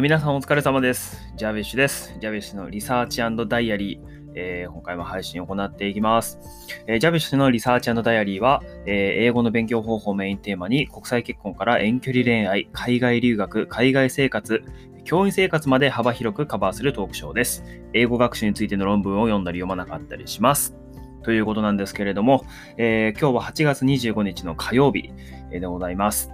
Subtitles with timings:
[0.00, 1.22] 皆さんお疲れ様です。
[1.36, 2.16] ジャビッシュです。
[2.18, 6.40] ジャビッシュのリサーチダイアリー、えー今回も配信を行っていきます。
[6.88, 14.64] えージャビッシュのリサーチダイアリーは、えー英語の勉強方法をメインテーマに国際結婚から遠距離恋愛、海外留学、海外生活、
[15.04, 17.62] 教員生活まで幅広くカバーするトークショーです。
[17.92, 20.74] 英語学習についての論文を読んだり読まなかったりします。
[21.22, 22.44] ということなんですけれども、
[22.78, 25.12] えー今日は8月25日の火曜日
[25.52, 26.32] でございます。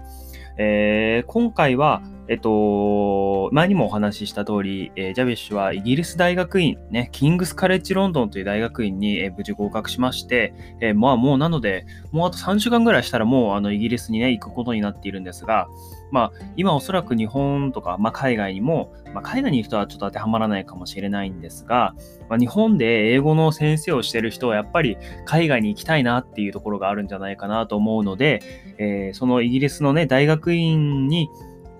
[0.56, 15.66] えー今回は、えっと、前にもお話しした通り、えージャビッシュはイギリス大学院、ね、キングスカレッジロンドンという大学院に、えー無事合格しまして、えーまあもうなので、もうあと3週間ぐらいしたらもうあのイギリスにね、行くことになっているんですが、
[16.12, 21.96] まあ今おそらく日本とか、まあ海外にも、まあ海外にいる人はちょっと当てはまらないかもしれないんですが、
[22.28, 28.40] まあ、日本で英語の先生をしてる人はやっぱり海外に行きたいなっていうところがあるんじゃないかなと思うので、
[28.78, 31.28] えーそのイギリスのね、大学院に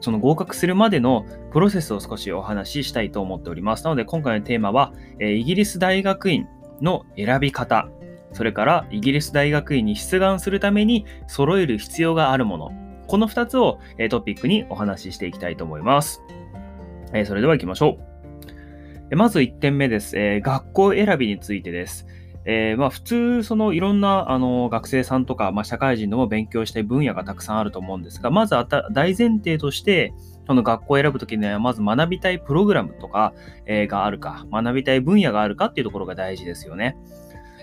[0.00, 3.84] その合格するまでのプロセスを少しお話ししたいと思っております。
[3.84, 6.48] なので今回のテーマは、えイギリス大学院
[6.80, 7.88] の選び方、
[8.32, 12.70] それからイギリス大学院に出願するために揃える必要があるもの、
[13.06, 16.22] この2つを、えトピックにお話ししていきたいと思います。
[17.12, 17.98] えそれでは行きましょ
[19.10, 19.16] う。
[19.16, 20.16] まず1点目です。
[20.16, 22.06] え学校選びについてです。
[22.46, 28.54] えーまあ、普通、そのいろんなあの学生さんとか、まあ、社会人でも勉強したい分野がたくさんあると思うんですが、まず
[28.92, 30.14] 大前提として、
[30.46, 33.34] その学校を選ぶときには、まず学びたいプログラムとか、
[33.66, 36.96] えーがあるか、学びたい分野があるかっていうところが大事ですよね。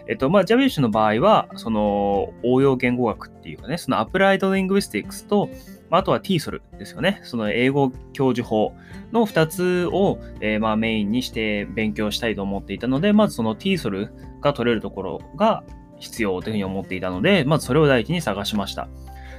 [0.07, 5.49] えっと、まあ、ジャビッシュの場合は、その応用言語学っていうかね、そのアプライドリングイスティックスと、
[5.89, 7.19] あとは TESOL ですよね。
[7.23, 8.73] その英語教授法
[9.11, 14.09] の2つを、えーまあメインにして勉強したいと思っていたので、まずその TESOL
[14.41, 15.63] が取れるところが
[15.99, 18.87] 必要というふうに思っていたので、まずそれを第一に探しました。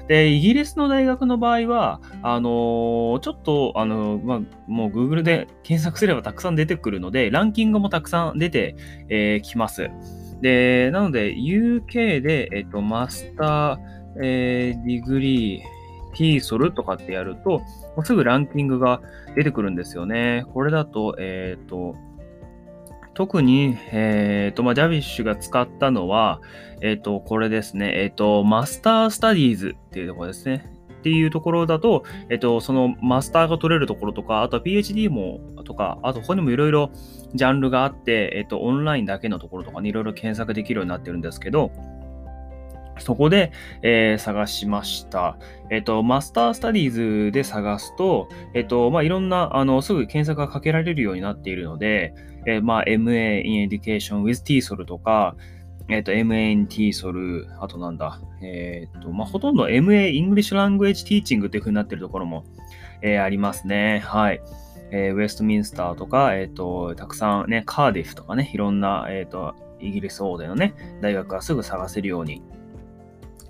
[0.08, 8.74] で、イギリスの大学の場合は、あのーちょっと、あのーまあ、もう Google で検索すればたくさん出てくるので、ランキングもたくさん出て
[9.08, 9.90] き、えーきます。
[10.40, 13.79] で、なので、UK で、えっと、 master、
[14.23, 15.62] えー degree、
[16.14, 17.62] TSOL とかってやると、も
[17.98, 19.02] うすぐランキングが
[19.36, 20.44] 出てくるんですよね。
[20.55, 21.94] これだと、えっ、と、
[23.18, 26.40] 特に、えっ、と、まあ、ジャビッシュが使ったのは、
[26.80, 30.70] えっ、と、これですね、えっ、と、マスタースタディーズっていうところですね。
[31.01, 36.92] っていうところだと、えっと、そのマスターが取れるところとか、あとは PhD も、とか、あと他にもいろいろ
[37.34, 41.73] ジャンルがあって、えっと、オンラインだけのところとかにいろいろ検索できるようになってるんですけど、
[43.01, 45.39] そこで、えー探しました。
[45.70, 52.14] えっと、マスタースタディーズで探すと、えっと、まあ、いろんな、あの、すぐ検索がかけられるようになっているので、
[52.47, 55.36] えーまあ、MA in Education with TESOL とか、
[55.89, 62.45] えっと、MA in TESOL、あとなんだ、えっと、まあ、ほとんど MA English Language Teaching っていう風になっているところも、
[63.03, 64.01] えーありますね。
[64.05, 64.41] はい。
[64.91, 72.42] えーウェストミンスターとか、えっ、と、たくさんね、カーディフとかね、いろんな、えっ、と、イギリス大手のね、大学がすぐ探せるように、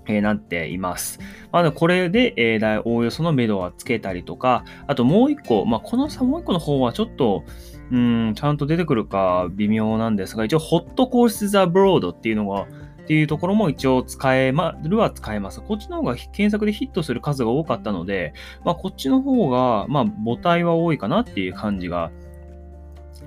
[0.09, 1.19] えなっています。
[1.51, 7.43] まあ、これで、えーだいおおよその目処はつけたりとか、あともう一個、まあ、このさ、もう一個の方はちょっと、
[7.91, 12.65] うん、ちゃんと出てくるか微妙なんですが、一応、ホットコース the abroad っていうのが、っ
[13.09, 15.61] ていうところも一応使えまるは使えます。
[15.61, 18.33] こっちの方が検索でヒットする数が多かったので、
[18.63, 22.11] まあ、こっちの方が、まあ、母体は多いかなっていう感じが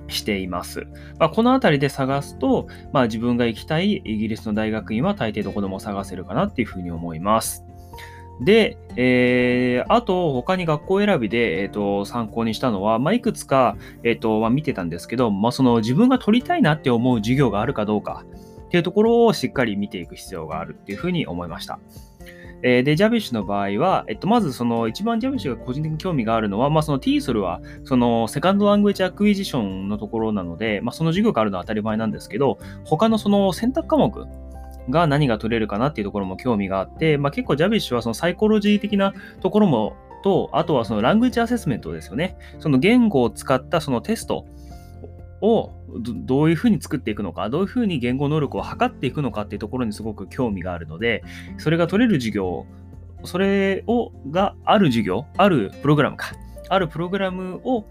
[0.07, 0.87] しています。
[1.19, 7.63] まあ、このあたりで探すと、まあ、自分が行きたいイギリスの大学院は大抵どこでも探せるかなっていうふうに思います。
[8.41, 18.25] で、えーあと、他に学校選びで、えーと参考にしたのは、まあ、いくつか、えーとまあ、見てたんですけど、まあ、その自分が取りたいなって思う授業があるかどうか
[18.65, 21.79] っていうところをしっかり見ていく必要があるっていうふうに思いました。
[22.63, 34.27] えーで、ジャビッシュの場合は、えっと、まずその一番ジャビッシュが個人的に興味があるのは、まあ、その TESOL は、その second language acquisition のところなので、まあ、その授業があるのは当たり前なんですけど、他のその選択科目
[34.89, 42.37] が何が取れるかなっていうところも興味があって、まあ、結構ジャビッシュはそのサイコロジー的なところも、と、あとはそのラングエッジアセスメントですよね。
[42.59, 44.45] その言語を使ったそのテスト
[45.43, 51.21] をどういうふうに作っていくのか、どういうふうに言語能力を測っていくのかっていうところにすごく興味があるので、
[51.57, 52.65] それが取れる授業、
[53.25, 56.31] それをがある授業、あるプログラムか、
[56.69, 57.85] あるプログラムを、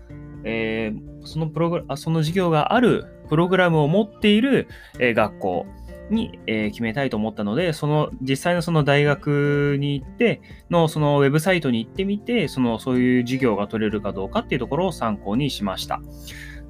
[0.45, 4.67] えーそのプログラその授業があるプログラムを持っている、
[4.99, 5.67] えー学校
[6.11, 10.41] に、えー決めたいと思ったので、その実際のその大学に行って
[10.71, 16.01] のそのウェブサイトに行ってみて、そのそういう授業が取れるかどうかっていうところを参考にしました。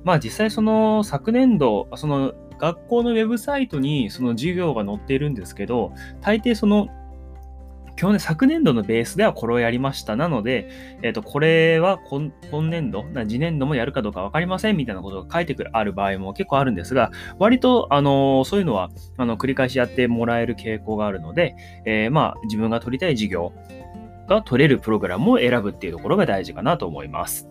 [0.05, 6.89] まあ実際その昨年度、その学校のウェブサイトにその授業が載っているんですけど、大抵その
[7.97, 10.17] 去年、昨年度のベースではこれをやりました。
[10.17, 10.69] なので、
[11.03, 12.33] えっ、ー、と、これは今
[12.71, 23.53] 年度、次年度もやるかどうかわかりませんみたいなことが書いてくる、ある場合も結構あるんですが、割と、あのそういうのは、あの、繰り返しやってもらえる傾向があるので、えー、まあ、自分が取りたい授業
[24.27, 27.49] が取れるプログラムを選ぶっていうところが大事かなと思います。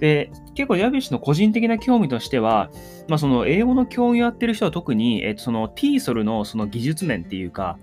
[0.00, 2.70] で、結構、ヤビシの個人的な興味としては、
[3.08, 7.78] まあ、その英語の教員をやってる人は特に、えっと、その TSOL のその技術面っていうか、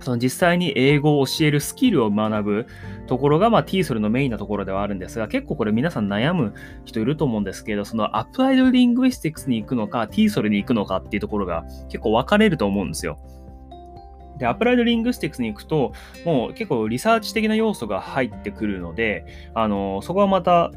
[0.00, 2.66] その実際に英語を教えるスキルを学ぶ
[3.06, 6.54] ところが、まあ、TSOL のメインなところではあるんですが、結構これ皆さん悩む
[6.84, 13.18] 人いると思うんですけど、そのアプライドリングイスティックスに行くのか、TSOL に行くのかっていうところが結構分かれると思うんですよ。
[14.38, 15.92] で、アプライドリングスティックスに行くと、
[16.24, 19.24] もう結構リサーチ的な要素が入ってくるので、
[19.54, 20.70] あの、そこはまた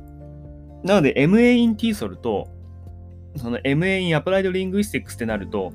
[0.84, 2.50] なので MA in TSOL と、
[3.36, 5.72] その MA in Applied Linguistics ってなると、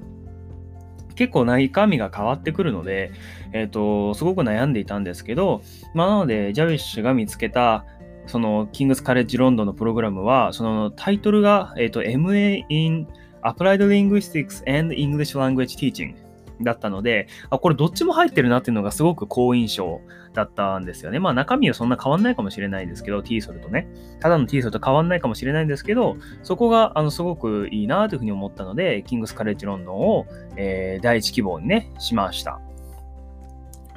[1.15, 3.11] 結構中身が変わってくるので、
[3.53, 5.63] えっ、ー、と、すごく悩んでいたんですけど、
[5.95, 7.87] まあ、なので、ジャビッシュが見つけた、
[8.27, 13.09] その、キングスカレッジロンドンのプログラムは、そのタイトルが、えっ、ー、と、MA in
[13.43, 16.15] Applied Linguistics and English Language Teaching
[16.61, 20.01] だったので、あ、これどっちも入ってるなっていうのがすごく好印象
[20.33, 21.19] だったんですよね。
[21.19, 23.89] まあ中身はそんな変わんないかもしれないですけど、T ソルとね。
[24.21, 30.27] ただの T ソルと変わんないかもしれないんですけど、そこがあのすごくいいなというふうに思ったので、キングスカレッジロンドンを、
[30.57, 32.61] えー、第一希望にね、しました。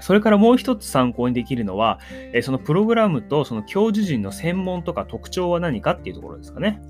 [0.01, 1.99] それからもう一つ参考にできるのは、
[2.33, 6.81] えそのプログラムとその教授陣の専門とか特徴は何かっていうところですかね。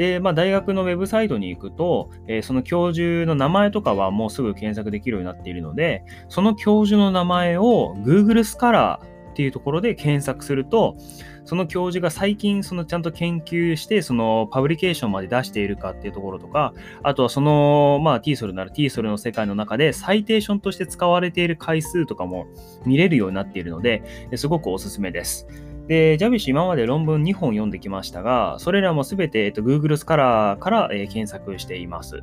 [0.00, 10.96] で、まあ、大学のウェブサイトに行くと、えー、その教授の名前とかはもうすぐ検索できるようになっているので、その教授の名前を Google スカラーっていうところで検索すると、
[11.44, 16.72] その教授が最近そのちゃんと研究して、そのパブリケーションまで出しているかっていうところとか、
[17.02, 22.46] あとはその、まあ TSOL なら TSOL の世界の中でサイテーションとして使われている回数とかも
[22.86, 24.02] 見れるようになっているので、
[24.36, 25.46] すごくおすすめです。
[25.90, 32.22] で、ジャビッシュ今まで論文2本読んできましたが、それらもすべて、えっと、Google スカラーから、えー、検索しています。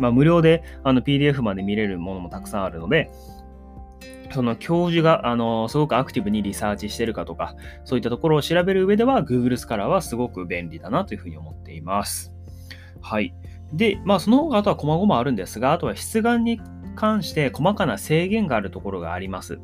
[0.00, 3.12] まあ、無料であの PDF まで見れるものもたくさんあるので、
[4.32, 12.34] その教授が、あの、すごくアクティブにリサーチしてるかとか、そういったところを調べる上では、Google スカラーはすごく便利だなというふうに思っています。
[13.00, 13.32] はい。
[13.72, 16.60] で、まあ、その他、あとは細々あるんですが、あとは出願に
[16.96, 19.60] 関して細かな制限があるところがあります。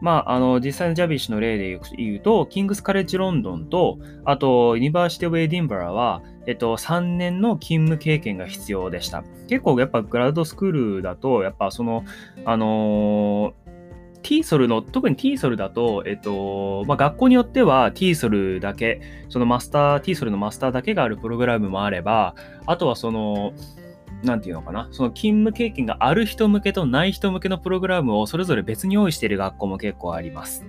[0.00, 9.24] まあ、あの、実際のジャビッシュの例で言うと、 King's College London と、あと、 University of Edinburgh は、えっと、3年の勤務経験が必要でした。
[9.48, 12.04] 結構、やっぱ、 grad school だと、やっぱ、その、
[12.44, 13.68] あのー
[14.22, 22.34] t ソルの、特に t ソルだと、えっと、まあ、学校によっては t ソルだけ、そのマスター、t ソルのマスターだけがあるプログラムもあれば、
[22.66, 23.52] あとはその、
[24.22, 30.66] なんていうのかな、その勤務経験がある人向けとない人向けのプログラムをそれぞれ別に用意している学校も結構あります。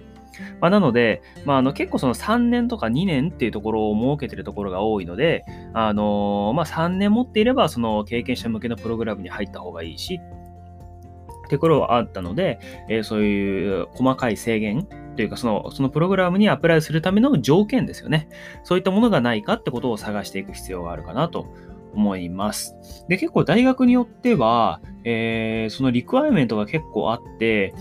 [0.62, 18.30] まあ、なので、まあ、あの結構その3年とか2年っていうところを設けてるところが多いので、あのまあ、3年持っていればその経験者向けのプログラムに入った方がいいし、ってところはあったので、えー、そういう細かい制限というかその、そのプログラムにアプライするための条件ですよね。
[18.63, 21.48] そういったものがないかってことを探していく必要があるかなと
[21.94, 22.75] 思います。
[23.07, 27.74] で、結構大学によっては、えー、そのリクワイメントが結構あって、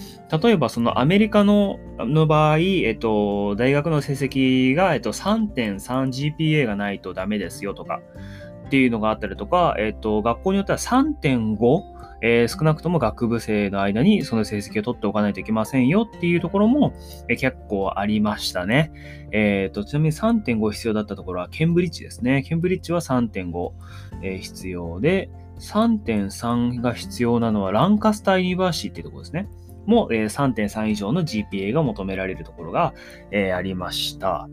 [0.43, 8.01] 例えばそのアメリカのの場合、えっと、大学の成績が、えっと、3.3GPA がないとダメですよとか、
[8.67, 16.95] っていうのがあったりとか、えっと、学校によっては3.5えー、少なくとも学部生の間にその成績を取っておかないといけませんよっていうところも、
[17.29, 18.93] えー、結構ありましたね。
[19.31, 22.43] え、ー、と、ちなみに3.5必要だったところはケンブリッジですね。
[22.43, 23.73] ケンブリッジは3.5、
[24.23, 29.49] えー、必要で、3.3が必要なのは Lancaster University っていうところですね。
[29.87, 32.95] も、えー、3.3以上の GPA が求められるところが、
[33.31, 34.49] えー、ありました。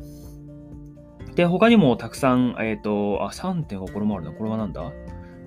[1.35, 4.31] で、他にもたくさん、えっ、ー、と、あ、3.5これもあるな。
[4.31, 4.91] これはなんだ？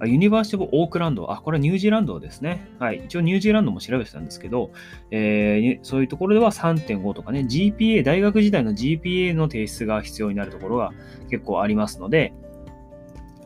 [0.04, 1.32] University of Auckland。
[1.32, 2.68] あ、これはニュージーランドですね。
[2.78, 3.02] はい。
[3.06, 4.70] 一応ニュージーランドも調べてたんですけど、
[5.10, 10.92] えー、そういうところでは3.5とかね、GPA、大学時代の GPA の提出が必要になるところが
[11.30, 12.32] 結構ありますので、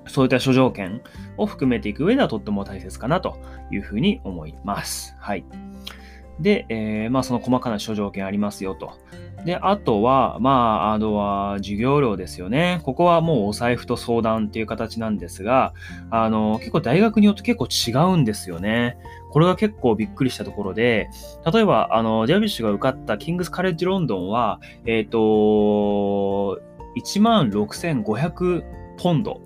[0.06, 1.00] そういった諸条件
[1.36, 3.38] を含めていく上ではとっても大切かなと
[3.70, 5.14] いうふうに思います。
[5.18, 5.44] はい。
[6.42, 8.98] で、えー、まあその細かな諸条件ありますよと。
[9.44, 10.50] で、あとは、ま
[10.90, 12.80] あ、あとは授業料ですよね。
[12.84, 15.74] ここはもうお財布と相談っていう形なんですが、
[16.10, 18.98] あの、結構大学によって結構違うんですよね。
[19.30, 21.10] これが結構びっくりしたところで、
[21.52, 26.60] 例えば、あの、ジャビッシュが受かった King's College London は、えっ、ー、と、
[26.96, 28.64] 16,500
[28.98, 29.40] ポンド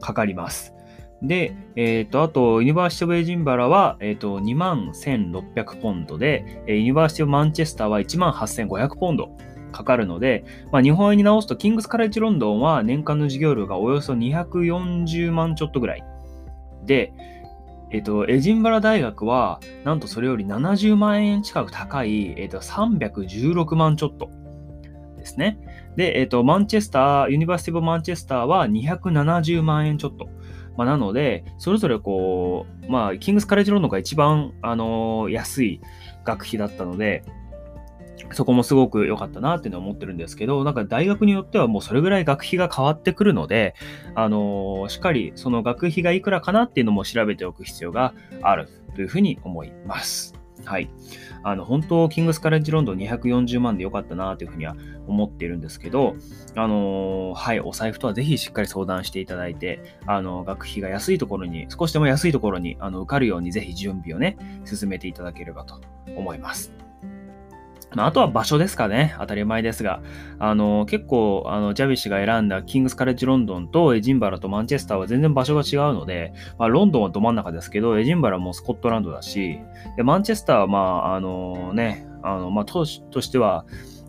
[0.00, 0.75] かかります。
[1.22, 9.30] で、えっ、ー、と、あと、 University of Edinburgh は、えっ、ー、と、2万1600ポンドで、 University of Manchester は1万8500ポンド
[9.72, 16.04] かかるので、まあ、日本円に直すと、 King's College London は年間の授業料がおよそ240万ちょっとぐらい。
[16.84, 17.12] で、
[17.90, 24.28] えっ、ー、と、エジンバラ大学は、なんとそれより70万円近く高い、えっ、と、316万ちょっと
[25.16, 25.58] ですね。
[25.96, 30.28] で、えっ、と、マンチェスター、ユニバーシティ・ブ・マンチェスターは270万円ちょっと。
[30.76, 35.80] まあ、なので、それぞれこう、まあ、キングスカレッジローンドンが一番、あのー、安い
[36.24, 37.24] 学費だったので、
[38.32, 43.74] そこもすごく良かったなっていうのは思ってるんですけど、なんか大学によってはもうそれぐらい学費が変わってくるので、
[44.14, 50.34] あのー、しっかりその学費がいくらかなっていうのも調べておく必要があるというふうに思います。
[50.64, 50.90] はい。
[51.48, 54.74] あの、本当、キングスカレッジロンドン240万でよかったなというふうには
[55.06, 56.16] 思っているんですけど、
[56.56, 65.80] あのー、はい、お財布とはぜひしっかり相談していただいて、あの、学費が安いところに、少しでも安いところに、あの、受かるようにぜひ準備をね、進めていただければと
[66.16, 66.85] 思います。
[67.96, 69.16] まあ、あとは場所ですかね。
[69.18, 70.02] 当たり前ですが。
[70.38, 79.58] あの、結構、あの、ジャビッシュが選んだキングスカレッジロンドンとエジンバラとマンチェスターは全然場所が違うので、まあ、ロンドンはど真ん中ですけど、エジンバラもスコットランドだし、
[79.96, 83.64] で、マンチェスターは、まあ、あのね、あの、まあ、都市としては、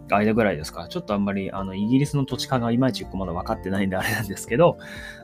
[0.09, 0.87] 間ぐらいですか。
[0.89, 4.77] ちょっとあんまり、あの、イギリスの土地勘がいまいちまだ分かってないんであれなんですけど、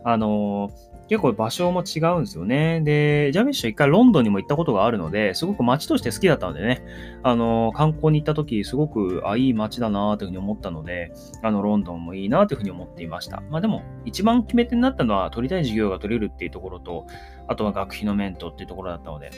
[0.04, 0.72] あの
[1.10, 2.82] 結構場所も違うんですよね。
[2.82, 6.84] で、ジャミッシュ一回ロンドンにも行ったことがあるので、すごく街として好きだったのでね、
[7.24, 13.44] あの、観光に行った時、すごく、あ、いい街だなというふうに思ったので、あの、ロンドンもいいなというふうに思っていました。
[13.50, 17.06] まあでも、一番決め手になったのは、取りたい授業が取れるっていうところと、
[17.48, 19.32] あとは学費の面とっていうところだったので、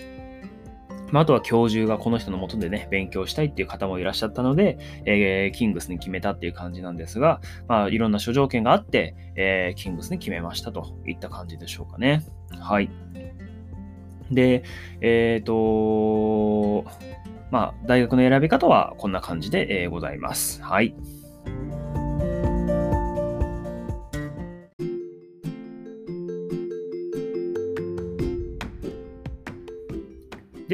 [1.12, 12.26] まあ、とは教授がこの人のもとでね、勉強したいっていう方もいらっしゃったので、えー、キングスに決めたっていう感じなんですが、まあ、いろんな諸条件があって、えー、キングスに決めましたといった感じでしょうかね。
[12.60, 12.90] はい。
[14.32, 14.64] で、
[15.02, 16.90] えっ、ー、と、
[17.52, 20.62] まあ、大学の選び方はこんな感じで、え、ございます。
[20.64, 20.96] はい。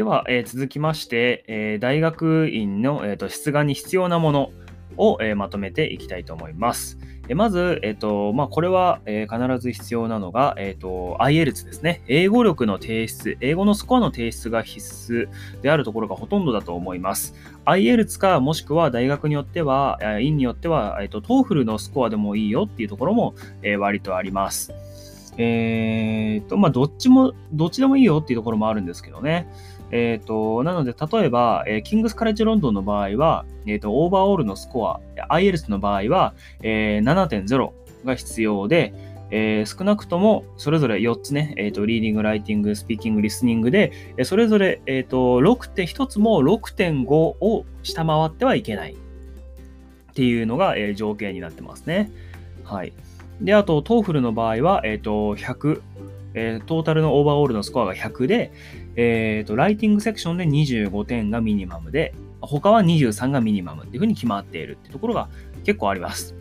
[0.02, 4.52] では、えー、続きまして、えー、大学院の、えーと、出願に必要なもの
[4.98, 6.98] を、えー、まとめていきたいと思います。
[7.30, 12.02] えまず、えーとまあ、これは、え必ず必要なのが、えーと、IELTS ですね。
[12.08, 15.30] 英語力の提出、英語のスコアの提出が必須
[15.62, 17.36] であるところがほとんどだと思います。
[17.66, 24.74] IELTS か、もしくは大学によっては、院によっては、えーと、TOEFL のスコアでもいいよっていうところも、え割とあります。
[25.38, 29.48] えーと、まあ、どっちも、どっちでもいいよっていうところもあるんですけどね。
[29.92, 36.34] え、ー、と、なので、例えば、えー、キングスカレッジロンドンの場合は、え、ー、と、オーバーオールのスコア、IELTS の場合は、
[36.64, 37.72] えー、7.0
[38.06, 38.94] が必要で、
[39.32, 52.12] えー、少なくともそれぞれ4つね、えーと、リーディング、ライティング、スピーキング、リスニングで、えー、それぞれ、えーと、6点、1つも6.5を下回ってはいけないっていうのが、えー、条件になってますね。
[52.66, 52.94] はい。
[53.42, 55.82] で、あと、 TOEFL の場合は、えっ、ー、と、100、
[56.34, 58.52] え、トータルの overall のスコアが100で、
[58.96, 65.30] えーと、ライティングセクションで25点がミニマムで、他は23がミニマムっていうふうに決まっているっていうところが
[65.64, 66.36] 結構あります。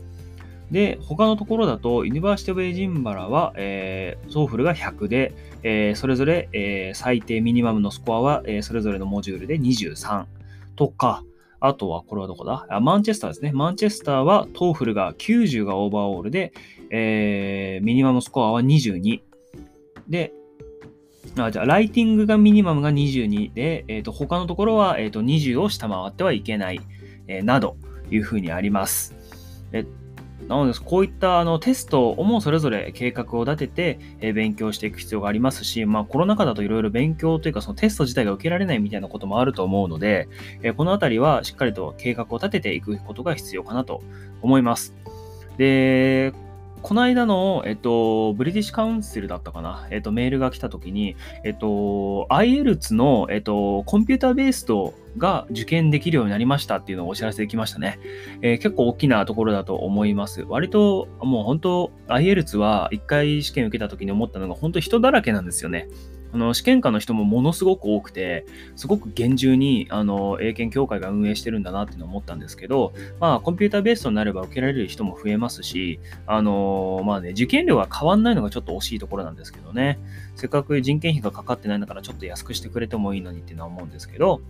[0.70, 10.26] で、他のところだと、 University of Edinburgh は、えー、 TOEFL が100で、えー、それぞれ、えー、最低ミニマムのスコアは、えー、それぞれのモジュールで23
[10.76, 11.24] とか、
[11.58, 12.66] あとは、これはどこだ？
[12.70, 13.52] あマンチェスターですね。
[13.52, 16.52] マンチェスターは、 TOEFL が90が overall で、
[16.90, 19.20] えー、ミニマムスコアは22。
[20.08, 20.32] で、
[21.38, 26.80] あじゃあ、ライティングがミニマムが22で、えー、と他のところは、えー、と20を下回ってはいけない、
[27.28, 27.76] えー、など
[28.10, 29.14] いうふうにあります。
[29.72, 29.84] え
[30.48, 40.28] なので、こういったあのテストをもそれぞれ計画を立てて、えー、勉強していく必要がありますし、まあ、コロナ禍だといろいろ勉強というか、そのテスト自体が受けられないみたいなこともあると思うので、
[40.62, 44.02] えー、このあたりはしっかりと計画を立てていくことが必要かなと
[44.42, 44.94] 思います。
[45.56, 46.32] で、
[46.82, 57.98] この間の、えっと、ブリティッシュカウンセルだったかな、えっと、メールが来たときに、えっと、IELTS の、えっと、コンピューターベースとが受験できるようになりましたっていうのをお知らせできましたね。
[58.42, 60.44] えー、結構大きなところだと思います。
[60.48, 65.88] 割と、もう本当、IELTS は一回試験受けた時に思ったのが、本当人だらけなんですよね。
[66.32, 68.46] あの試験官の人もものすごく多くて、
[68.76, 79.98] すごく厳重にあの英検協会が運営してるんだなっていうのを思ったんですけど、まあ、コンピューターベースとなれば受けられる人も増えますし、あのまあね、受験料が変わんないのがちょっと惜しいところなんですけどね、
[80.36, 84.40] せっかく人件費がかかってないんだからちょっと安くしてくれてもいいのにっていうのは思うんですけど、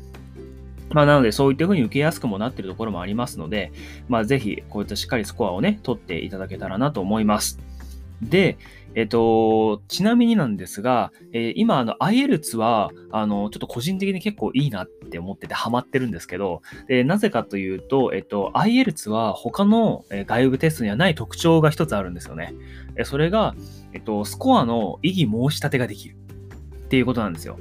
[0.92, 3.72] まあ、なので、そういった風に受けやすくもなってるところもありますので、
[4.08, 7.60] まあ、ぜひ、こういったしっかりスコアをね、取っていただけたらなと思います。
[8.22, 8.58] で、
[8.94, 22.54] えっと、ちなみになんですが、えー、今、あの、IELTS は、あの、ちょっと個人的に結構いいなって思っててハマってるんですけど、でなぜかというと、えっと、IELTS は他の外部テストにはない特徴が一つあるんですよね。
[23.04, 23.54] それが、
[23.92, 26.16] えっと、スコアの異議申し立てができる
[26.84, 27.58] っていうことなんですよ。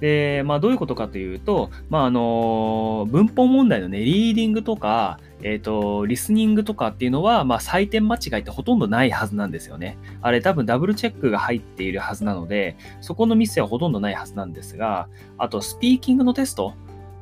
[0.00, 9.96] で、まあ、どういうことかというと、まあ、あの、文法問題のね、リーディングとか、えっ、ー、と、リスニングとかっていうのは、まあ、採点間違いってほとんどないはずなんですよね。
[10.22, 16.74] あれ多分ダブルチェックが入っているはずなので、そこのミスはほとんどないはずなんですが、あと、スピーキングのテスト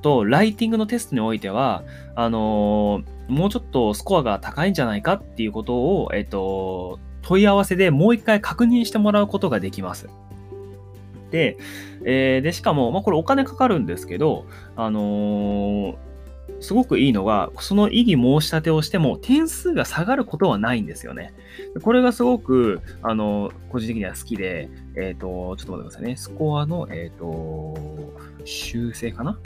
[0.02, 10.08] とライティングのテストにおいては、あの、もうちょっとスコアが高いんじゃないかっていうことを、えっ、ー、と、問い合わせでもう一回確認してもらうことができます。
[11.34, 11.58] で、
[12.04, 15.96] えー、でしかも、まあ、これお金かかるんですけど、あのー、
[16.60, 21.34] すごくいいのが、その異議申し立てをしても点数が下がることはないんですよね。
[21.82, 26.16] これがすごく、あの、個人的には好きで、えっ、ー、と、ちょっと待ってくださいね。
[26.16, 27.74] スコアの、えっ、と、
[28.44, 29.36] 修正かな？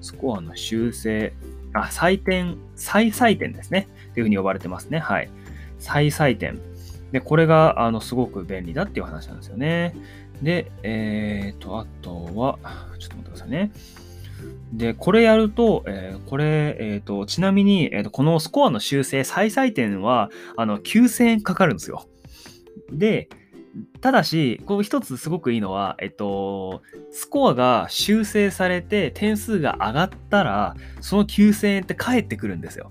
[0.00, 1.32] スコアの修正、
[1.72, 3.86] あ、採点、再採点ですね。
[4.10, 4.98] っていうふうに呼ばれてますね。
[4.98, 5.30] はい。
[5.78, 6.58] 再採点。
[7.12, 9.94] で、これが、あの、すごく便利だっていう話なんですよね。
[10.42, 12.58] で、えっ、ー、と、あとは、
[12.98, 13.70] ちょっと待ってくださいね。
[14.72, 22.06] で、これやると、えー、これ、えっ、ー、と、ちなみに、えーと、このスコアの修正、再採点は、あの、9000円かかるんですよ。
[22.92, 23.28] で、
[24.00, 32.90] ただし、こう一つすごくいいのは、えっと、スコアが修正されて点数が上がったら、その9000円って返ってくるんですよ。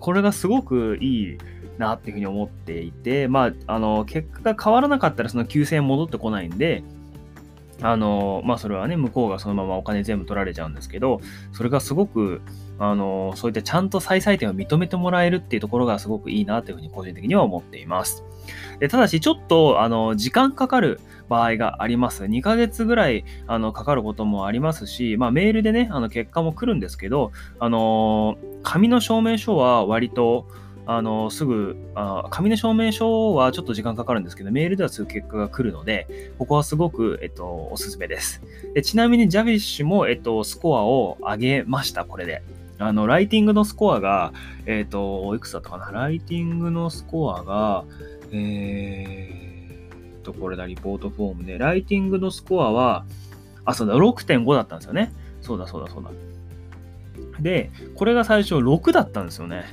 [0.00, 1.38] これがすごくいい
[1.78, 6.82] なっていうふうに思っていて、まあ、あの、結果が変わらなかったらその9000円戻ってこないんで、
[7.82, 11.20] あの、まあ、それはね、向こうがそのままお金全部取られちゃうんですけど、
[11.52, 12.40] それがすごく、
[12.78, 18.24] あの、そういったちゃんと再採点を認めてもらえるっていうところがすごくいいなというふうに個人的には思っています。
[18.78, 22.24] でただし、ちょっと、あの、時間かかる場合があります。
[22.24, 30.46] 2ヶ月ぐらい、あの、かかることもありますし、まあ、メールでね、あの、結果も来るんですけど、あの、紙の証明書は割と、
[30.86, 38.40] あの、すぐあ、紙の証明書はちょっと時間かかるんですけど、メールではすぐ結果が来るので、ここはすごく、えっと、おすすめです。
[38.74, 42.42] でちなみに、ジャビッシュも、えっと、スコアを上げました、これで。
[42.78, 44.32] あの、ライティングのスコアが、
[44.66, 45.90] えっと、いくつだったかな？
[45.90, 47.84] ライティングのスコアが、
[48.32, 49.46] えー、
[50.26, 53.06] と、これだ、リポートフォームで、ライティングのスコアは、
[53.64, 55.12] あ、そうだ、6.5だったんですよね。
[55.40, 56.10] そうだ、そうだ、そうだ。
[57.40, 59.64] で、これが最初6だったんですよね。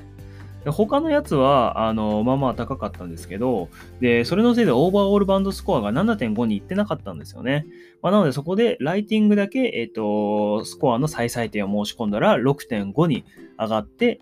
[0.72, 7.66] 他のやつは、あの、まあまあ高かったんですけど、で、それのせいでオーバーオールバンドスコアが7.5に行ってなかったんですよね。
[8.02, 13.26] まあ、なのでそこでライティングだけ、えっ、ー、と、スコアの再採点を申し込んだら6.5に
[13.60, 14.20] 上がって、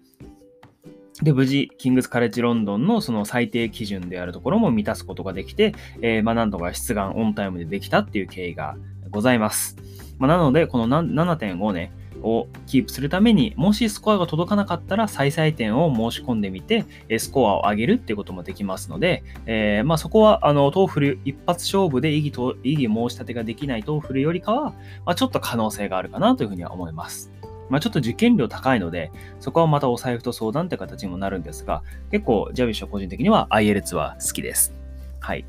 [1.22, 8.76] で、無事、キングスカレッジロンドンのその最低基準であるところも満たすことができて、えー、まあなんとか出願 on time でできたっていう経緯が
[9.12, 9.78] ございます。
[10.18, 11.92] まあ、なので、この7.5ね、
[12.24, 16.86] をキープするために、もしスコアが届かなかったら再採点を申し込んでみて、
[17.20, 24.72] スコアを上げるっていうこともできますので、えー、まあ、そこは、あの、 TOEFL 一発勝負で異議と、異議申し立てができない TOEFL よりかは、
[25.06, 27.32] まあ、ちょっと可能性があるかなというふうには思います。
[27.70, 34.74] まあ、ちょっと受験料高いので、そこはまたお財布と相談って形にもなるんですが、結構、ジャビッシュは個人的には ILTS は好きです。
[35.22, 35.46] はい。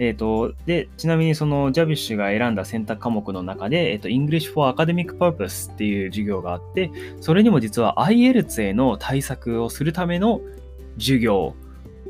[0.00, 10.40] え、ー、と、で、ちなみにそのジャビッシュが選んだ選択科目の中で、え、ー、と、English for Academic Purpose っていう授業があって、それにも実は IELTS への対策をするための
[10.98, 11.54] 授業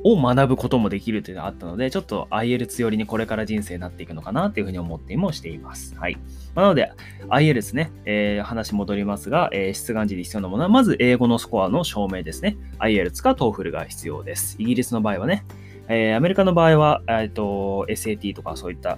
[0.04, 5.96] を学ぶこともできるというのがあったので、ちょっと IELTS 寄りにこれから人生になっていくのかなっていうふうに思ってもしています。
[5.96, 6.16] はい。
[6.54, 6.92] なので、
[7.28, 12.56] IELTS ね、えー、話戻りますが、えー、出願時に必要なものは、まず英語のスコアの証明ですね。
[12.78, 14.54] IELTS か TOEFL が必要です。
[14.60, 15.44] イギリスの場合はね、
[15.92, 18.96] えー、アメリカの場合は、えーと、SAT とかそういった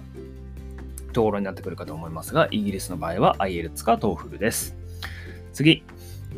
[1.11, 4.77] ところになってくるかと思いますが、イギリスの場合は IELTS か TOEFL です。
[5.53, 5.83] 次、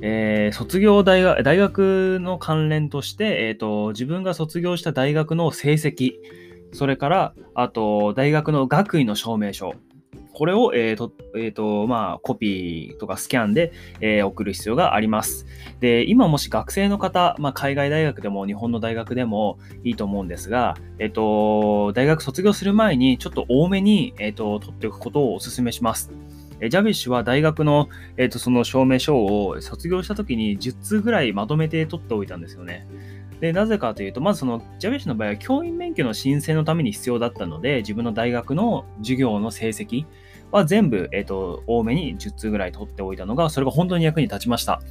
[0.02, 6.13] えー、卒業大学大学の関連として、えーと、自分が卒業した大学の成績、
[6.72, 9.74] それから、あと、大学の学位の証明書、
[10.36, 13.71] これを、えーとえーとまあ、コピーとかスキャンで、
[14.02, 15.45] えー、送る必要があります。
[15.80, 26.12] で、今もし学生の方、まあ、海外大学でも日本の大学でもいいと思うんですが、え、ー、と、大学卒業する前にちょっと多めに、え、ー、と、取っておくことをお勧めします。
[26.62, 32.88] ジャビッシュは大学の、えーとその証明書を卒業した時に10通ぐらいまとめて取っておいたんですよね。
[33.41, 40.06] で、なぜかというと、まずその、ジャビッシュの場合は教員免許の申請のために必要だったので、自分の大学の授業の成績
[40.51, 44.81] は全部、えっ、ー、と、多めに10通ぐらい取っておいたのが、それが本当に役に立ちました。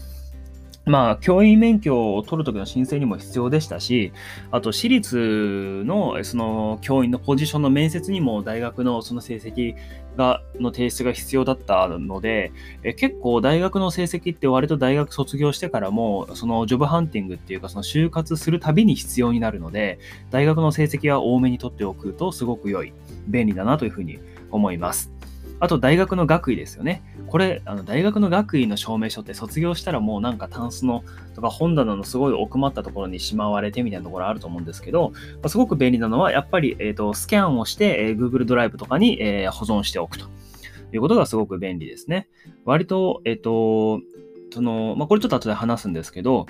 [0.86, 4.12] まあ、教員免許を取るときの申請にも必要でしたし、
[4.50, 9.76] あと、私立の、その、教員のポジションの面接にも大学のその成績
[10.18, 19.98] が、の提出が必要だったので、え結構大学の成績って割と大学卒業してからも、そのジョブハンティングっていうか、その就活するたびに必要になるので、
[20.30, 22.92] 大学の成績は多めに取っておくとすごく良い、
[23.26, 24.18] 便利だなというふうに
[24.50, 25.13] 思います。
[25.60, 27.02] あと大学の学位ですよね。
[27.28, 40.26] これ、あの大学の学位の証明書って卒業したらもうなんかタンスのとか本棚のすごい奥まったところにしまわれてみたいなところあると思うんですけど、まあ、すごく便利なのはやっぱり、えーと、スキャンをして、えー、Google ドライブとかに、えー、保存しておくと
[40.92, 42.28] いうことがすごく便利ですね。
[42.64, 44.00] 割と、えっ、ー、と、
[44.52, 46.46] その、まあ、これちょっと後で話すんですけど、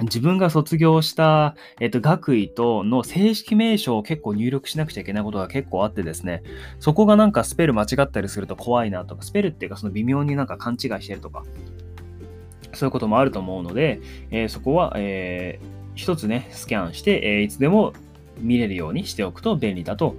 [0.00, 6.42] 自分が卒業した、えっと、学位との正式名称を結構入力しなくちゃいけないことが結構あってですね、
[6.78, 11.42] そこがなんかスペル間違ったりすると怖いなとか、スペルっていうかその微妙になんか勘違いしてるとか、
[12.74, 17.92] そういうこともあると思うので、えー、そこは、えー、一つね、スキャンして、えー、いつでも
[18.38, 20.16] 見れるようにしておくと便利だと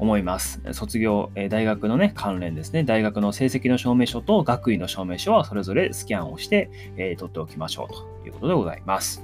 [0.00, 0.60] 思います。
[0.72, 2.84] 卒業、え大学のね、関連ですね。
[2.84, 9.22] 大学の成績の証明書と学位の証明書はそれぞれスキャンをして、えー、取っておきましょうということでございます。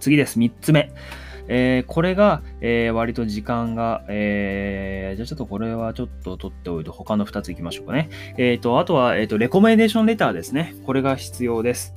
[0.00, 0.40] 次です。
[0.40, 0.92] 3つ目。
[1.46, 8.10] えー、これが、えー、割と時間が、えー、じゃあちょっとこれはちょっと取っておいて、他の2ついきましょうかね。
[8.36, 10.74] えっ、と、あとは、えっ、と、レコメンデーションレターですね。
[10.84, 11.94] これが必要です。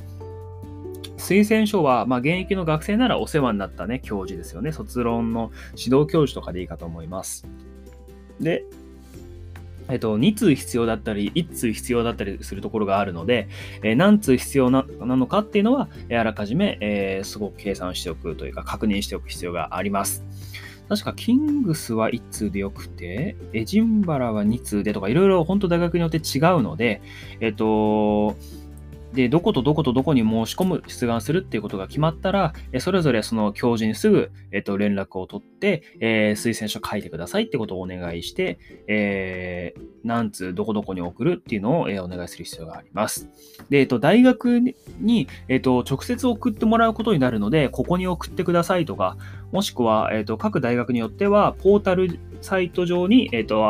[1.21, 4.71] 推薦書は、まあ、現役の学生ならお世話になったね、教授ですよね。
[4.71, 7.45] 卒論の指導教授とかでいいかと思います。
[8.39, 8.63] で、
[9.87, 13.49] えっと、2通必要だったり、1通必要だったりするところがあるので、
[13.83, 20.23] えー、何通必要なのかっていうのは、あらかじめ、えー、すごく計算しておくというか、確認しておく必要があります。
[20.89, 27.01] 確か、キングスは1通でよくて、エジンバラは2通でとか、いろいろ本当大学によって違うので、
[27.39, 28.35] えっと、
[29.13, 43.29] で、どことどことどこに申し込む、出願するっていうことが決まったら、それぞれその教授にすぐ、えっと、連絡を取って、えー、推薦書書いてくださいってことをお願いして、えー、何通どこどこに送るっていうのを、えー、お願いする必要があります。
[43.69, 44.61] で、えっと、大学
[44.99, 49.17] に、えっと、直接送ってもらうことになるので、ここに送ってくださいとか、
[49.51, 53.61] もしくは、えっと、各大学によっては、ポータルサイト上に、えっと、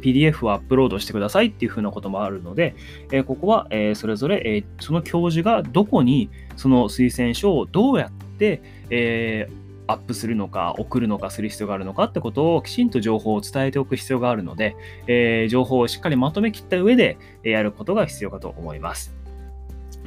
[0.00, 2.74] PDF をアップロードしてくださいっていう風なこともあるので、
[3.12, 9.48] えここは、えそれぞれ、えその教授がどこにその推薦書をどうやって、え
[9.86, 19.20] アップするのか、送るのかする必要があるのかってことをきちんと情報を伝えておく必要があるので、え情報をしっかりまとめきった上でやることが必要かと思います。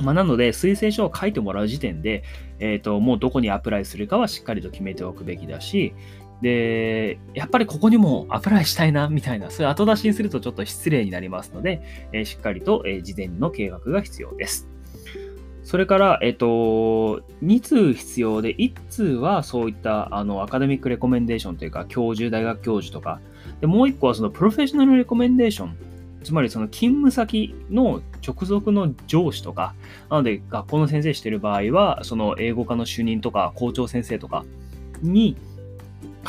[0.02, 2.24] まあ、なので、推薦書を書いてもらう時点で、
[2.60, 5.94] えーと、もうどこにアプライするかはしっかりと決めておくべきだし、
[6.44, 14.68] で、やっぱりここにもアプライしたいな、みたいな、そういう後出しにするとちょっと失礼になりますので、え、しっかりと、え、事前の計画が必要です。
[15.64, 23.22] それから、えっ、と、2通必要で、1通はそういったあのアカデミックレコメンデーションというか、教授、大学教授とか、
[23.62, 25.78] でもう1個はそのプロフェッショナルレコメンデーション、
[26.26, 29.74] つまりその勤務先の直属の上司とか、
[30.10, 34.44] なので学校の先生してる場合は、その英語科の主任とか校長先生とか
[35.02, 35.38] に、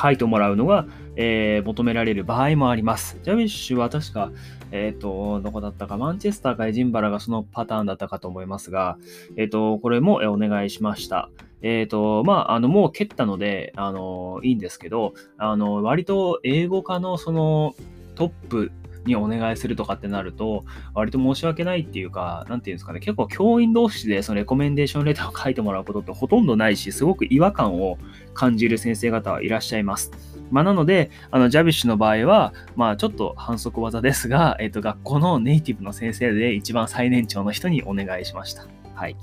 [0.00, 3.18] 書いてもらうのが、えー、求められる場合もあります。
[3.22, 4.32] ジャビッシュは確か、
[4.72, 8.98] えっ、ー、と、どこだったか、マンチェスターかエジンバラがそのパターンだったかと思いますが、
[9.36, 11.30] えっ、ー、と、これもお願いしました。
[11.62, 17.74] えっ、と、まあ、あの、もう蹴ったので、あの、いいんですけど、あの、割と英語科のその
[18.16, 18.72] トップ
[19.06, 20.64] にお願いするとかってなると、
[20.94, 27.98] 割と申し訳ないっていうか、なんていうんですかね、結構教員同士でそのレコメンデーションレターを書いてもらうことってほとんどないし、すごく違和感を
[28.34, 30.10] 感じる先生方はいらっしゃいます。
[30.50, 38.66] まあ、なので、あの、ジャビッシュの場合は、まあ、ちょっと反則技ですが、 えっと、学校のネイティブの先生で一番最年長の人にお願いしました。
[38.94, 39.16] はい。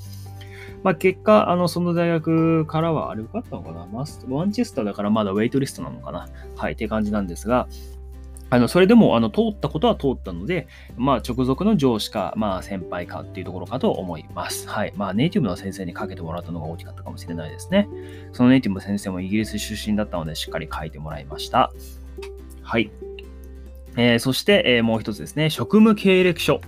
[0.84, 3.86] まあ、結果、あの、その大学からは、あれ受かったのかな？
[3.86, 6.28] マスワンチェスターだからまだウェイトリストなのかな？
[6.58, 7.67] はい、って感じなんですが、
[8.52, 14.68] あの、それでも、あの、通ったことは通ったので、まあ、直属の上司か、まあ、先輩かっていうところかと思います。
[14.68, 14.94] はい。
[14.98, 17.88] まあ、ネイティブの先生にかけてもらったのが大きかったかもしれないですね。
[18.34, 21.72] そのネイティブの先生もイギリス出身だったので、しっかり書いてもらいました。
[22.62, 22.92] はい。
[23.96, 26.60] えー、そして、えー、もう一つですね、職務経歴書。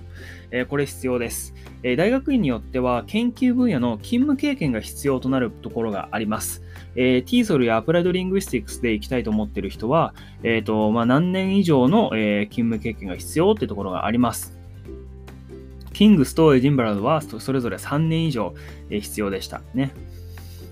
[0.51, 1.53] えー、これ必要です。
[1.83, 6.63] え大学院によっては研究分野の勤務経験が必要となるところがあります。
[6.95, 14.57] えー、TESOL やアプライドリングスティックスで行きたいと思っている人は、えーとまあ、何年以上の、えー、勤務経験が必要ってところがあります。
[15.93, 18.55] キングスとエジンバラドはそれぞれ3年以上、
[18.89, 19.91] えー、必要でしたね。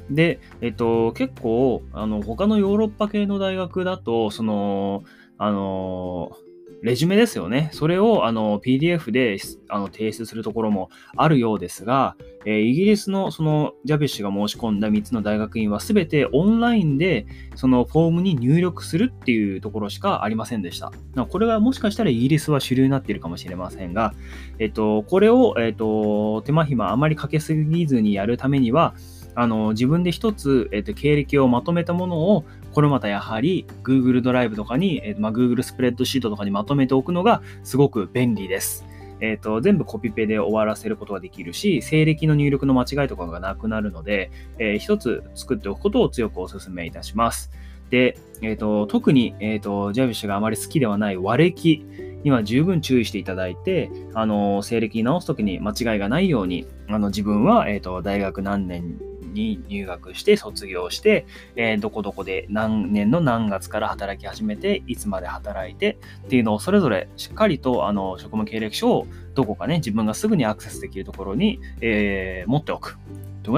[0.09, 5.03] で、えっ、と、結構、あの、他のヨーロッパ系の大学だと、その、
[5.37, 6.35] あの、
[6.81, 7.69] レジュメですよね。
[7.73, 9.37] それをあの PDF で
[9.69, 20.91] あの提出するところもあるようですが、えー、イギリスのそのジャビッシュが申し込んだ3つの大学院は全てオンラインでそのフォームに入力するっていうところしかありませんでした。
[21.29, 24.15] これはもしかしたらイギリスは主流になっているかもしれませんが、
[24.57, 28.95] えっと、これを、えっと、手間暇あまりかけすぎずにやるためには、
[29.35, 38.85] あの自分で一つ、えっと、経歴をまとめたものをこれまたやはり Google ドライブとかに、えーまあ、Google スプレッドシートとかにまとめておくのがすごく便利です。
[39.21, 47.51] えーと、全部コピペで終わらせることができるし、西暦の入力の間違いとかがなくなるので、えー、一つ作っておくことを強くお勧めいたします。
[47.91, 51.85] で、えーと、特に、えーと、ジャビッシュがあまり好きではない和暦
[52.23, 58.97] には十分注意していただいて、あの西暦直すときに間違いがないように、あの自分は、えー、と大学何年
[59.33, 72.97] に入学して卒業して、えー、どこどこで何年の何月から働き始めて、いつまで働いてっていうのをそれぞれしっかりとあの職務経歴書をどこかね、自分がすぐにアクセスできるところに、えー、持っておく
[73.43, 73.51] と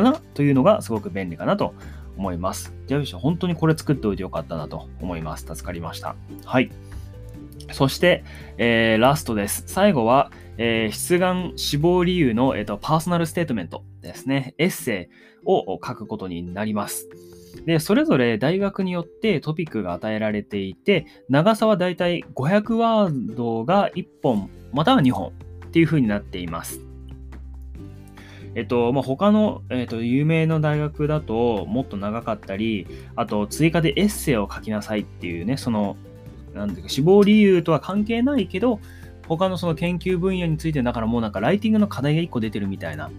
[0.44, 1.74] いうのがすごく便利かなと
[2.18, 2.74] 思います。
[2.88, 5.46] じゃあ、本当にこれ作っておいてよかったなと思います。
[5.46, 6.16] 助かりました。
[6.46, 6.72] はい。
[7.72, 8.24] そして、
[8.58, 9.64] えー、ラストです。
[9.68, 14.54] 最後は、えー、出願死亡理由の、えーと、パーソナルステートメントですね。
[14.58, 17.10] エッセイを書くことになります。
[17.66, 25.32] で、それぞれ大学によってトピックが与えられていて、長さはだいたい500ワードが1本、または2本
[25.68, 26.82] っていう風になっています。
[28.56, 35.96] えっと、まあ、他の、えっと、有名な大学だともっと長かったり、あと追加でエッセイを書きなさいっていうね、その、
[36.54, 38.80] なんていうか、死亡理由とは関係ないけど、
[39.28, 43.10] 他のその研究分野について、だからもうなんかライティングの課題が1個出てるみたいな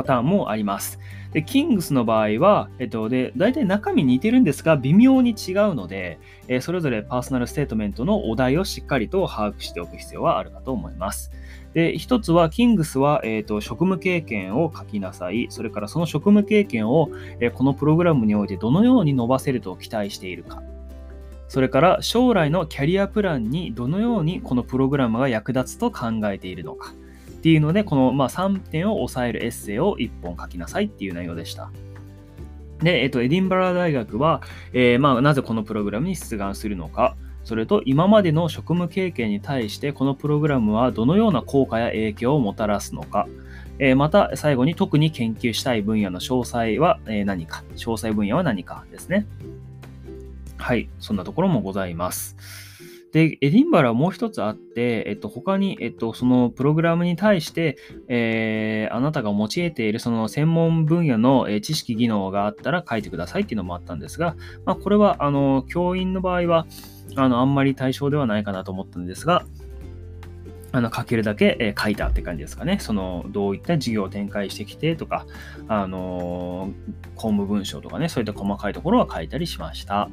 [0.00, 0.98] パターンもあります。
[1.32, 11.30] で、キングスの場合は、えっと、で、大体中身似てるんですが、微妙に違うので、えー、それぞれパーソナルステートメントのお題をしっかりと把握しておく必要はあるかと思います。
[11.74, 15.46] で、一つは、キングスは、えっ、ー、と、職務経験を書きなさい。
[15.50, 17.10] それからその職務経験を、
[17.40, 20.62] えー、このプログラムにおいてどのように伸ばせると期待しているか。
[21.46, 26.94] それから将来のキャリアプランにどのようにこのプログラムが役立つと考えているのか。
[27.40, 31.70] っていうので、このまあ3点を抑えるエッセイを1本書きなさいっていう内容でした。
[32.82, 34.42] で、えっと、エディンバラ大学は、
[34.74, 43.26] えー、まあ、なぜこのプログラムに出願するのか、それと今までの職務経験に対してこのプログラムはどのような効果や影響をもたらすのか、
[43.78, 49.26] えー、また最後に特に研究したい分野の詳細は何か、詳細分野は何かですね。
[50.58, 52.69] はい、そんなところもございます。
[53.12, 57.76] で、エディンバラはもう一つあって、えっと、他に、えっと、そのプログラムに対して、
[58.08, 66.66] えー、あなたが用いているその専門分野の知識、技能があったら書いてくださいっていうのもあったんですが、まあ、これは、あの、教員の場合は、
[67.16, 69.44] あの、あんまり対象ではないかなと思ったんですが、
[70.72, 72.78] あの書けるだけ、え書いたって感じですかね。
[72.78, 75.26] その、どういった事業を展開してきてとか、
[75.66, 76.70] あの
[77.16, 80.08] 公務文書とかね、そういった細かいところは書いたりしました。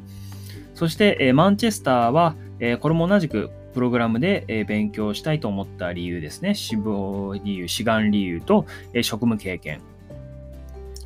[0.78, 6.54] そして、えマンチェスターは、えこれも同じくプログラムで、え勉強したいと思った理由ですね。
[6.54, 9.82] 死亡理由、志願理由と、え職務経験。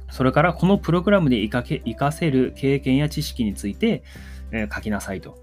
[0.09, 4.03] それからこのプログラムで活かせる経験や知識について、
[4.51, 5.39] え書きなさいと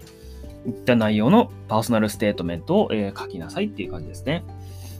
[0.67, 4.43] いった内容の personal statement を、え書きなさいっていう感じですね。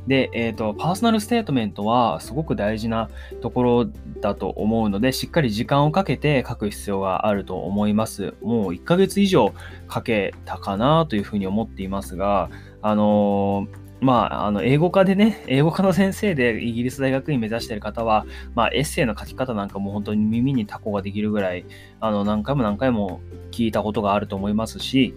[0.07, 3.09] で、えっ、ー、と、 personal statement はすごく大事な
[3.41, 3.85] ところ
[4.21, 8.33] だと思うので、しっかり時間をかけて書く必要があると思います。
[8.41, 9.53] もう1ヶ月以上
[9.87, 12.49] かけたかなというふうに思っていますが、
[12.81, 21.65] あのーまあ、あの、英語科でね、英語科の先生でイギリス大学院目指している方は、まあ、エッセイの書き方なんかも本当に耳にタコができるぐらい、
[21.99, 23.19] あの、何回も何回も
[23.51, 25.15] 聞いたことがあると思いますし、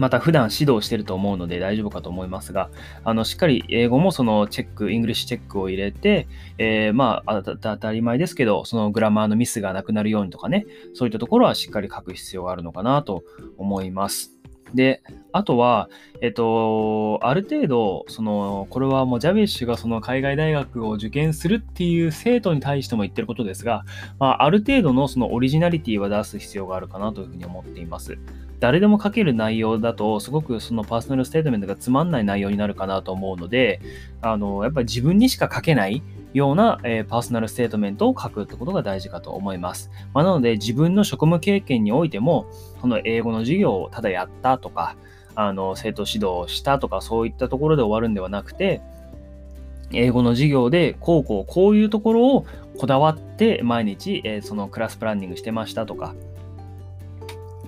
[0.00, 2.70] また普段指導してると思うので大丈夫かと思いますが、
[3.04, 13.24] あのしっかり英語もそのチェック、イングリッシュチェックを入れて、えー、まあ当たり前ですけど、そのグラマーのミスがなくなるようにとかね、そういったところはしっかり書く必要があるのかなと
[13.58, 14.39] 思います。
[14.74, 15.02] で、
[15.32, 15.88] あとは、
[16.20, 23.84] えっと、ある程度、その、これはもうジャビッシュがその海外大学を受験するっていう生徒に対しても言ってることですが、
[24.18, 28.18] まあ、ある程度のそのオリジナリティは出す必要があるかなというふうに思っています。
[28.60, 33.80] 誰でも書ける内容だと、すごくその personal statement がつまんない内容になるかなと思うので、
[34.20, 36.02] あの、やっぱり自分にしか書けない
[36.32, 39.90] ような、えー、 personal statement を書くってことが大事かと思います。
[40.14, 42.46] まあ、なので、自分の職務経験においても、
[42.80, 44.96] この英語の授業をただやったとか、
[45.34, 48.80] あの、生徒指導をしたとか、そういったところで終わるんではなくて、
[49.92, 52.46] 英語の授業で、こうこう、こういうところを
[52.78, 56.14] こだわって毎日、えー、そのクラスプランニングしてましたとか、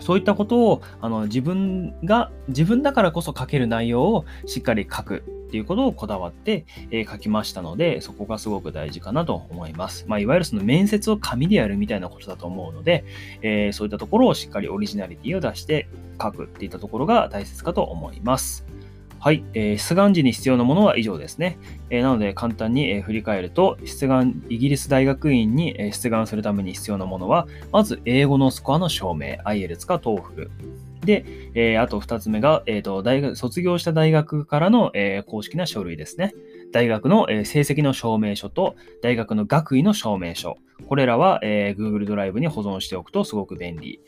[0.03, 10.07] そういったことをあの自分が自分だからこそ書ける内容をしっかり書くっていうことをこだわって、え、書きましたので、そこがすごく大事かなと思います。
[10.09, 13.05] まあ、いわゆるその面接を紙でやるみたいなことだと思うので、
[13.43, 18.65] えー、そういったところをしっかりオリジナリティを出して書くっていったところが大切かと思います。
[19.21, 21.59] はい、えー、出願時に必要なものは以上ですね。
[21.91, 30.49] えー、なので簡単に、えー、振り返ると、出願、イギリス大学院に、え、出願するために必要なものは、まず英語のスコアの証明、IELTS か TOEFL。
[31.05, 36.35] で、えー、あと2つ目が、えーと、大学卒業した大学からの、えー、公式な書類ですね。
[36.73, 40.57] 大学の、えー、成績の証明書と大学の学位の証明書。
[40.87, 44.01] これらは、え、Google ドライブに保存しておくとすごく便利。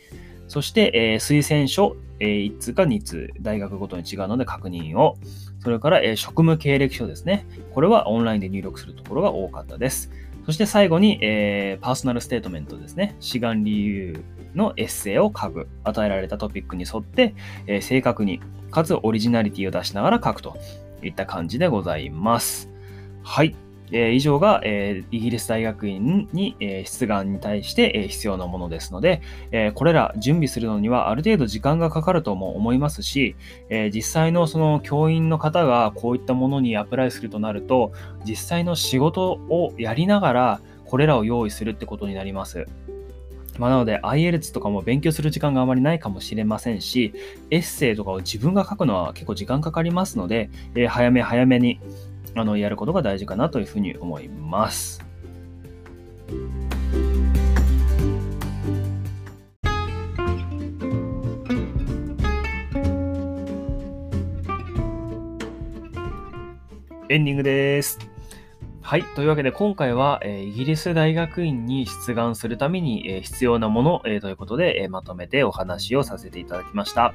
[0.48, 5.16] そして、え、推薦書、え、1通か2通、大学ごとに違うので確認を。
[5.60, 7.46] それから、え、職務経歴書ですね。
[7.72, 10.10] これはオンラインで入力するところが多かったです。
[10.46, 13.16] そして最後に、え、パーソナルステートメントですね。
[13.20, 14.24] 志願理由
[14.54, 15.68] のエッセイを書く。
[15.84, 17.34] 与えられたトピックに沿って、
[17.66, 18.40] えー、正確に、
[18.70, 20.56] かつオリジナリティを出しながら書くと
[21.02, 22.70] いった感じでございます。
[23.22, 23.54] はい。
[23.92, 29.20] えー、以上が、えー、イギリス大学院に、えー、出願に対して、えー、必要なものですので、
[29.52, 33.36] えー、これら準備するのにはある程度時間がかかるとも思いますし、
[33.68, 37.92] えー、実際のその教員の方がこういったものにアプライするとなると、
[38.26, 42.66] 実際の仕事をやりながらこれらを用意するってことになります。
[43.58, 47.14] まあ、なので IELTS とかも勉強する時間があまりないかもしれませんし、
[47.50, 51.80] エッセイとかを自分が書くのは結構時間かかりますので、えー、早め早めに
[52.34, 55.04] あのやることが大事かなというふうに思います。
[67.10, 68.13] エンディングです。
[68.86, 69.02] はい。
[69.02, 77.14] というわけで、今回は、え、イギリス大学院に出願するために、え、必要なもの、え、ということで、えまとめてお話をさせていただきました。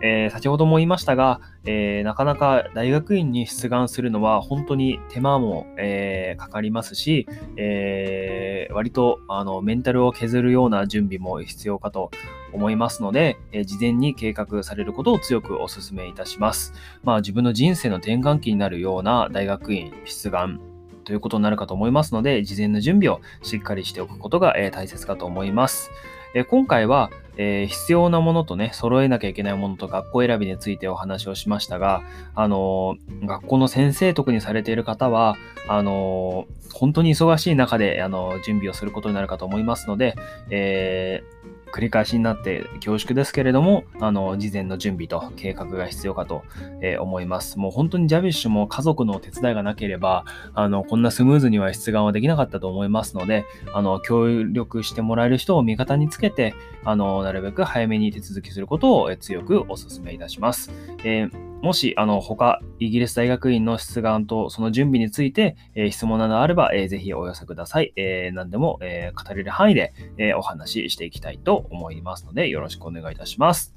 [0.00, 12.10] えー、先ほども言いましたが、えー、なかなか大学院に出願するのは本当に手間も、えー、かかりますし、え割とあのメンタルを削るような準備も必要かと
[12.52, 16.74] 思いますので、え事前に計画されることを強くお勧めいたします。
[17.02, 20.75] まあ、自分の人生の転換期になるような大学院出願
[21.06, 25.90] ということになるかと思いますので、事前の準備をしっかりしておくことが、え大切かと思います。
[26.34, 32.02] え今回は、えー、必要なものとね、揃えなきゃいけないものと学校選びについてお話をしましたが、
[32.34, 35.36] あのー、学校の先生特にされている方は、
[35.68, 40.16] あのー、本当に忙しい中で、あの準備をすることになるかと思いますので、
[40.50, 46.42] えー繰り返しになって恐縮ですけれども、あの、事前の準備と計画が必要かと、
[46.80, 47.58] えー、思います。
[47.58, 50.24] もう本当にジャビッシュも家族の手伝いがなければ、
[50.54, 60.70] あの、こんなスムーズには出願はできなかったと思いますので、あの、協力してもらえる人を味方につけて、あの、なるべく早めに手続きすることを強くお勧めいたします。
[61.04, 67.92] えーもし、あの、他、イギリス大学院の出願とその準備について、えー、質問などあれば、えー、ぜひお寄せください。
[67.96, 73.74] えー、何でも、えー、語れる範囲で、えー、お話ししていきたいと思いますので、よろしくお願いいたします。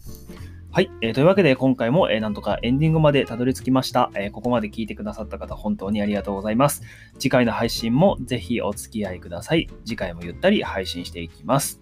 [0.71, 1.13] はい、えー。
[1.13, 4.31] というわけで、今回も、えー、なんとかエンディングまでたどり着きました、えー。
[4.31, 6.83] ここまで聞いてくださった方、本当にありがとうございます。
[7.17, 9.67] 次回の配信もぜひお付き合いください。
[9.85, 11.79] 次回もゆったり配信していきます。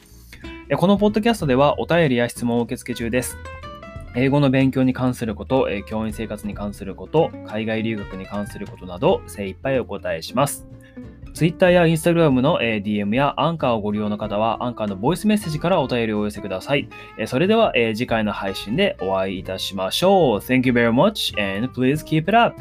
[0.78, 3.38] このポッドキャストではお便りや質問を受け付け中です。
[4.20, 10.68] 英語の勉強に関すること、え教員生活に関すること、海外留学に関することなど精一杯お答えします。
[11.36, 16.90] Twitter や Instagram の DM やアンカーをご利用の方は、アンカーのボイスメッセージからお便りをお寄せください。
[17.28, 20.40] それでは次回の配信でお会いいたしましょう。
[20.40, 22.60] Thank you very much and please keep it up!